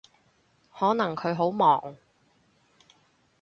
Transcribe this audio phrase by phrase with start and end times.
[0.73, 1.95] 可能佢好忙